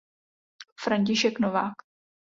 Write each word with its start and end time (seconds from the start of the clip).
František 0.75 1.39
Novák. 1.39 1.77